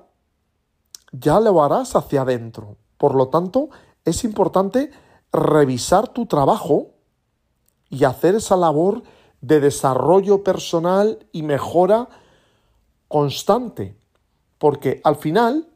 ya 1.13 1.41
lo 1.41 1.63
harás 1.63 1.97
hacia 1.97 2.23
adentro. 2.23 2.77
Por 2.99 3.15
lo 3.15 3.29
tanto, 3.29 3.71
es 4.07 4.25
importante 4.25 4.91
revisar 5.33 6.09
tu 6.09 6.25
trabajo 6.25 6.93
y 7.91 8.05
hacer 8.05 8.37
esa 8.37 8.57
labor 8.57 9.03
de 9.41 9.61
desarrollo 9.61 10.43
personal 10.43 11.27
y 11.33 11.43
mejora 11.43 12.09
constante. 13.09 13.97
Porque 14.59 15.01
al 15.05 15.17
final, 15.17 15.69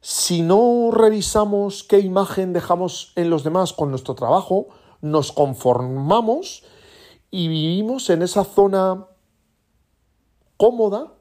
si 0.00 0.42
no 0.42 0.90
revisamos 0.92 1.82
qué 1.82 1.98
imagen 1.98 2.52
dejamos 2.52 3.12
en 3.16 3.30
los 3.30 3.42
demás 3.42 3.72
con 3.72 3.90
nuestro 3.90 4.14
trabajo, 4.14 4.68
nos 5.00 5.32
conformamos 5.32 6.62
y 7.30 7.48
vivimos 7.48 8.08
en 8.10 8.22
esa 8.22 8.44
zona 8.44 9.06
cómoda, 10.56 11.14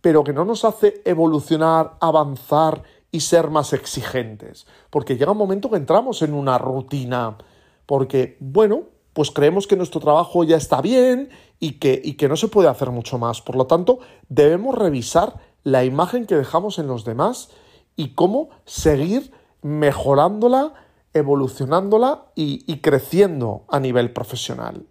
pero 0.00 0.22
que 0.24 0.32
no 0.32 0.44
nos 0.44 0.64
hace 0.64 1.00
evolucionar, 1.04 1.96
avanzar 2.00 2.82
y 3.14 3.20
ser 3.20 3.48
más 3.48 3.72
exigentes. 3.72 4.66
Porque 4.90 5.16
llega 5.16 5.30
un 5.30 5.38
momento 5.38 5.70
que 5.70 5.76
entramos 5.76 6.20
en 6.22 6.34
una 6.34 6.58
rutina, 6.58 7.38
porque, 7.86 8.36
bueno, 8.40 8.86
pues 9.12 9.30
creemos 9.30 9.68
que 9.68 9.76
nuestro 9.76 10.00
trabajo 10.00 10.42
ya 10.42 10.56
está 10.56 10.80
bien 10.80 11.28
y 11.60 11.74
que, 11.78 12.02
y 12.04 12.14
que 12.14 12.28
no 12.28 12.34
se 12.34 12.48
puede 12.48 12.66
hacer 12.66 12.90
mucho 12.90 13.16
más. 13.16 13.40
Por 13.40 13.54
lo 13.54 13.68
tanto, 13.68 14.00
debemos 14.28 14.74
revisar 14.74 15.36
la 15.62 15.84
imagen 15.84 16.26
que 16.26 16.34
dejamos 16.34 16.80
en 16.80 16.88
los 16.88 17.04
demás 17.04 17.50
y 17.94 18.14
cómo 18.14 18.48
seguir 18.64 19.30
mejorándola, 19.62 20.74
evolucionándola 21.12 22.32
y, 22.34 22.64
y 22.66 22.80
creciendo 22.80 23.62
a 23.68 23.78
nivel 23.78 24.12
profesional. 24.12 24.88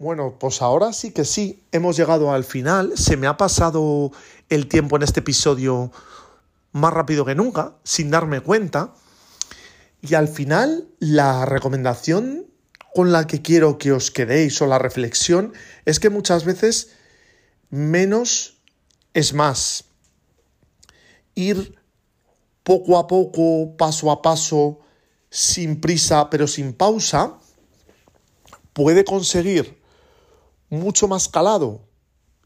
Bueno, 0.00 0.38
pues 0.40 0.62
ahora 0.62 0.94
sí 0.94 1.10
que 1.10 1.26
sí, 1.26 1.62
hemos 1.72 1.94
llegado 1.94 2.32
al 2.32 2.42
final. 2.42 2.96
Se 2.96 3.18
me 3.18 3.26
ha 3.26 3.36
pasado 3.36 4.12
el 4.48 4.66
tiempo 4.66 4.96
en 4.96 5.02
este 5.02 5.20
episodio 5.20 5.92
más 6.72 6.94
rápido 6.94 7.26
que 7.26 7.34
nunca, 7.34 7.74
sin 7.84 8.10
darme 8.10 8.40
cuenta. 8.40 8.94
Y 10.00 10.14
al 10.14 10.28
final, 10.28 10.88
la 11.00 11.44
recomendación 11.44 12.46
con 12.94 13.12
la 13.12 13.26
que 13.26 13.42
quiero 13.42 13.76
que 13.76 13.92
os 13.92 14.10
quedéis 14.10 14.62
o 14.62 14.66
la 14.66 14.78
reflexión 14.78 15.52
es 15.84 16.00
que 16.00 16.08
muchas 16.08 16.46
veces 16.46 16.92
menos 17.68 18.56
es 19.12 19.34
más. 19.34 19.84
Ir 21.34 21.78
poco 22.62 22.96
a 22.96 23.06
poco, 23.06 23.76
paso 23.76 24.10
a 24.10 24.22
paso, 24.22 24.80
sin 25.28 25.78
prisa 25.78 26.30
pero 26.30 26.46
sin 26.46 26.72
pausa, 26.72 27.34
puede 28.72 29.04
conseguir 29.04 29.79
mucho 30.70 31.08
más 31.08 31.28
calado 31.28 31.82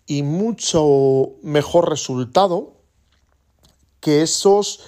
y 0.06 0.22
mucho 0.22 1.36
mejor 1.42 1.88
resultado 1.88 2.72
que 4.00 4.22
esos 4.22 4.80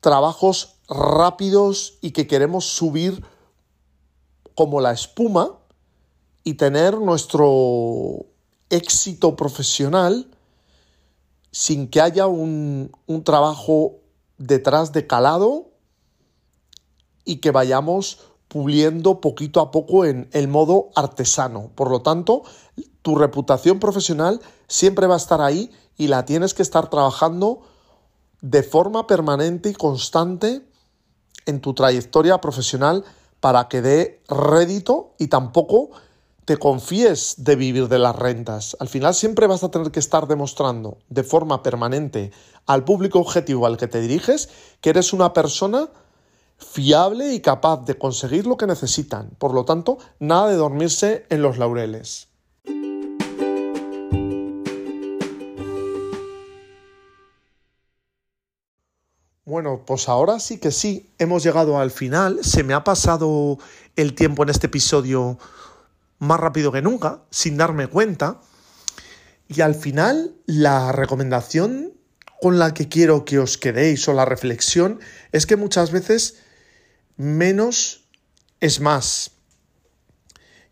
trabajos 0.00 0.76
rápidos 0.88 1.98
y 2.00 2.12
que 2.12 2.26
queremos 2.26 2.64
subir 2.64 3.24
como 4.54 4.80
la 4.80 4.92
espuma 4.92 5.58
y 6.44 6.54
tener 6.54 6.98
nuestro 6.98 8.26
éxito 8.70 9.36
profesional 9.36 10.28
sin 11.50 11.88
que 11.88 12.00
haya 12.00 12.26
un, 12.26 12.90
un 13.06 13.24
trabajo 13.24 13.98
detrás 14.38 14.92
de 14.92 15.06
calado 15.06 15.70
y 17.24 17.36
que 17.36 17.50
vayamos 17.50 18.18
puliendo 18.52 19.22
poquito 19.22 19.60
a 19.60 19.70
poco 19.70 20.04
en 20.04 20.28
el 20.32 20.46
modo 20.46 20.90
artesano. 20.94 21.70
Por 21.74 21.90
lo 21.90 22.02
tanto, 22.02 22.42
tu 23.00 23.14
reputación 23.14 23.80
profesional 23.80 24.42
siempre 24.68 25.06
va 25.06 25.14
a 25.14 25.16
estar 25.16 25.40
ahí 25.40 25.70
y 25.96 26.08
la 26.08 26.26
tienes 26.26 26.52
que 26.52 26.60
estar 26.60 26.90
trabajando 26.90 27.62
de 28.42 28.62
forma 28.62 29.06
permanente 29.06 29.70
y 29.70 29.72
constante 29.72 30.60
en 31.46 31.62
tu 31.62 31.72
trayectoria 31.72 32.42
profesional 32.42 33.06
para 33.40 33.68
que 33.68 33.80
dé 33.80 34.22
rédito 34.28 35.14
y 35.18 35.28
tampoco 35.28 35.88
te 36.44 36.58
confíes 36.58 37.36
de 37.38 37.56
vivir 37.56 37.88
de 37.88 38.00
las 38.00 38.14
rentas. 38.14 38.76
Al 38.80 38.88
final 38.88 39.14
siempre 39.14 39.46
vas 39.46 39.64
a 39.64 39.70
tener 39.70 39.90
que 39.92 40.00
estar 40.00 40.28
demostrando 40.28 40.98
de 41.08 41.22
forma 41.22 41.62
permanente 41.62 42.32
al 42.66 42.84
público 42.84 43.18
objetivo 43.18 43.64
al 43.64 43.78
que 43.78 43.88
te 43.88 44.02
diriges 44.02 44.50
que 44.82 44.90
eres 44.90 45.14
una 45.14 45.32
persona 45.32 45.88
fiable 46.62 47.32
y 47.32 47.40
capaz 47.40 47.84
de 47.84 47.98
conseguir 47.98 48.46
lo 48.46 48.56
que 48.56 48.66
necesitan. 48.66 49.30
Por 49.38 49.54
lo 49.54 49.64
tanto, 49.64 49.98
nada 50.18 50.48
de 50.48 50.56
dormirse 50.56 51.26
en 51.28 51.42
los 51.42 51.58
laureles. 51.58 52.28
Bueno, 59.44 59.82
pues 59.84 60.08
ahora 60.08 60.40
sí 60.40 60.58
que 60.58 60.70
sí, 60.70 61.10
hemos 61.18 61.42
llegado 61.42 61.78
al 61.78 61.90
final. 61.90 62.38
Se 62.42 62.62
me 62.62 62.74
ha 62.74 62.84
pasado 62.84 63.58
el 63.96 64.14
tiempo 64.14 64.44
en 64.44 64.48
este 64.48 64.68
episodio 64.68 65.38
más 66.18 66.40
rápido 66.40 66.72
que 66.72 66.80
nunca, 66.80 67.22
sin 67.30 67.56
darme 67.56 67.88
cuenta. 67.88 68.40
Y 69.48 69.60
al 69.60 69.74
final, 69.74 70.34
la 70.46 70.92
recomendación 70.92 71.92
con 72.40 72.58
la 72.58 72.72
que 72.72 72.88
quiero 72.88 73.24
que 73.24 73.38
os 73.38 73.58
quedéis 73.58 74.08
o 74.08 74.14
la 74.14 74.24
reflexión 74.24 75.00
es 75.32 75.46
que 75.46 75.56
muchas 75.56 75.90
veces 75.90 76.41
menos 77.16 78.04
es 78.60 78.80
más. 78.80 79.32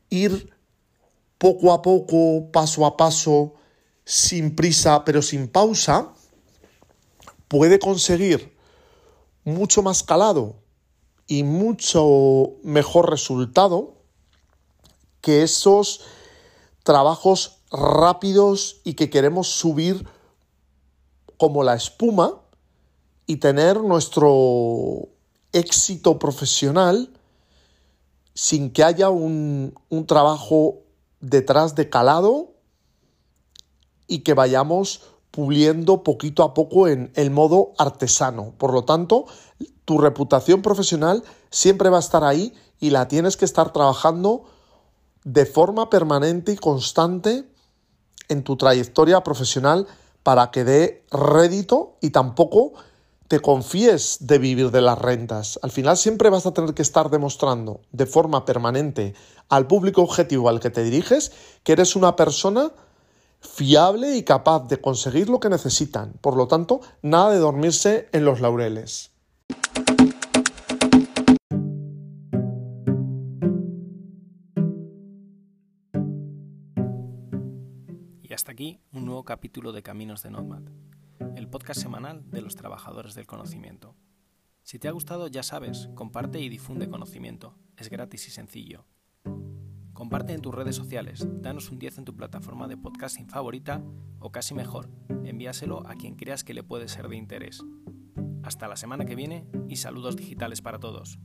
Ir 0.08 0.52
poco 1.38 1.72
a 1.72 1.82
poco, 1.82 2.50
paso 2.52 2.84
a 2.84 2.96
paso, 2.96 3.54
sin 4.04 4.54
prisa 4.56 5.04
pero 5.04 5.22
sin 5.22 5.48
pausa, 5.48 6.12
puede 7.48 7.78
conseguir 7.78 8.56
mucho 9.44 9.82
más 9.82 10.02
calado 10.02 10.56
y 11.26 11.42
mucho 11.44 12.54
mejor 12.62 13.10
resultado 13.10 13.94
que 15.20 15.42
esos 15.42 16.00
trabajos 16.82 17.58
rápidos 17.70 18.80
y 18.84 18.94
que 18.94 19.10
queremos 19.10 19.48
subir 19.48 20.06
como 21.36 21.62
la 21.62 21.74
espuma 21.74 22.40
y 23.26 23.36
tener 23.36 23.80
nuestro 23.80 25.08
éxito 25.52 26.18
profesional 26.18 27.10
sin 28.34 28.70
que 28.70 28.84
haya 28.84 29.10
un, 29.10 29.74
un 29.88 30.06
trabajo 30.06 30.78
detrás 31.20 31.74
de 31.74 31.90
calado 31.90 32.54
y 34.06 34.20
que 34.20 34.34
vayamos 34.34 35.02
puliendo 35.30 36.02
poquito 36.02 36.42
a 36.42 36.54
poco 36.54 36.88
en 36.88 37.12
el 37.14 37.30
modo 37.30 37.72
artesano. 37.78 38.54
Por 38.58 38.72
lo 38.72 38.84
tanto, 38.84 39.26
tu 39.84 39.98
reputación 39.98 40.62
profesional 40.62 41.22
siempre 41.50 41.90
va 41.90 41.98
a 41.98 42.00
estar 42.00 42.24
ahí 42.24 42.52
y 42.80 42.90
la 42.90 43.08
tienes 43.08 43.36
que 43.36 43.44
estar 43.44 43.72
trabajando 43.72 44.44
de 45.24 45.46
forma 45.46 45.90
permanente 45.90 46.52
y 46.52 46.56
constante 46.56 47.44
en 48.28 48.42
tu 48.42 48.56
trayectoria 48.56 49.22
profesional 49.22 49.86
para 50.22 50.50
que 50.50 50.64
dé 50.64 51.04
rédito 51.10 51.96
y 52.00 52.10
tampoco 52.10 52.72
te 53.30 53.38
confíes 53.38 54.26
de 54.26 54.40
vivir 54.40 54.72
de 54.72 54.80
las 54.80 54.98
rentas. 54.98 55.60
Al 55.62 55.70
final 55.70 55.96
siempre 55.96 56.30
vas 56.30 56.46
a 56.46 56.52
tener 56.52 56.74
que 56.74 56.82
estar 56.82 57.10
demostrando 57.10 57.80
de 57.92 58.04
forma 58.06 58.44
permanente 58.44 59.14
al 59.48 59.68
público 59.68 60.02
objetivo 60.02 60.48
al 60.48 60.58
que 60.58 60.70
te 60.70 60.82
diriges 60.82 61.30
que 61.62 61.70
eres 61.70 61.94
una 61.94 62.16
persona 62.16 62.72
fiable 63.38 64.16
y 64.16 64.24
capaz 64.24 64.66
de 64.66 64.80
conseguir 64.80 65.28
lo 65.28 65.38
que 65.38 65.48
necesitan. 65.48 66.14
Por 66.20 66.36
lo 66.36 66.48
tanto, 66.48 66.80
nada 67.02 67.30
de 67.30 67.38
dormirse 67.38 68.08
en 68.10 68.24
los 68.24 68.40
laureles. 68.40 69.12
Y 78.24 78.32
hasta 78.32 78.50
aquí 78.50 78.80
un 78.92 79.04
nuevo 79.04 79.24
capítulo 79.24 79.70
de 79.70 79.84
Caminos 79.84 80.24
de 80.24 80.32
Nomad 80.32 80.62
el 81.36 81.48
podcast 81.48 81.80
semanal 81.80 82.30
de 82.30 82.42
los 82.42 82.56
trabajadores 82.56 83.14
del 83.14 83.26
conocimiento. 83.26 83.96
Si 84.62 84.78
te 84.78 84.88
ha 84.88 84.92
gustado, 84.92 85.28
ya 85.28 85.42
sabes, 85.42 85.88
comparte 85.94 86.40
y 86.40 86.48
difunde 86.48 86.88
conocimiento. 86.88 87.56
Es 87.76 87.90
gratis 87.90 88.28
y 88.28 88.30
sencillo. 88.30 88.86
Comparte 89.92 90.32
en 90.32 90.40
tus 90.40 90.54
redes 90.54 90.76
sociales, 90.76 91.26
danos 91.42 91.70
un 91.70 91.78
10 91.78 91.98
en 91.98 92.04
tu 92.04 92.16
plataforma 92.16 92.68
de 92.68 92.76
podcasting 92.76 93.28
favorita 93.28 93.82
o 94.18 94.32
casi 94.32 94.54
mejor, 94.54 94.88
envíaselo 95.24 95.86
a 95.86 95.94
quien 95.94 96.14
creas 96.16 96.44
que 96.44 96.54
le 96.54 96.62
puede 96.62 96.88
ser 96.88 97.08
de 97.08 97.16
interés. 97.16 97.62
Hasta 98.42 98.68
la 98.68 98.76
semana 98.76 99.04
que 99.04 99.14
viene 99.14 99.46
y 99.68 99.76
saludos 99.76 100.16
digitales 100.16 100.62
para 100.62 100.78
todos. 100.78 101.18